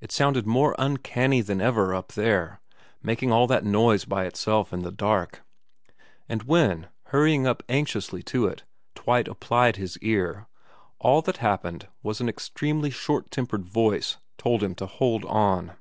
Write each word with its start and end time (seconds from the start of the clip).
It 0.00 0.10
sounded 0.10 0.46
more 0.46 0.74
uncanny 0.78 1.42
than 1.42 1.60
ever 1.60 1.94
up 1.94 2.12
there, 2.14 2.62
making 3.02 3.30
all 3.32 3.46
that 3.48 3.66
noise 3.66 4.06
by 4.06 4.24
itself 4.24 4.72
in 4.72 4.80
the 4.80 4.90
dark; 4.90 5.42
and 6.26 6.44
when, 6.44 6.86
hurrying 7.08 7.46
up 7.46 7.62
anxiously 7.68 8.22
to 8.22 8.46
it, 8.46 8.62
Twite 8.94 9.28
applied 9.28 9.76
his 9.76 9.98
ear, 9.98 10.46
all 10.98 11.20
that 11.20 11.36
happened 11.36 11.86
was 12.02 12.16
that 12.16 12.24
an 12.24 12.28
extremely 12.30 12.88
short 12.88 13.30
tempered 13.30 13.66
voice 13.66 14.16
told 14.38 14.62
him 14.62 14.74
to 14.76 14.86
hold 14.86 15.22
on. 15.26 15.72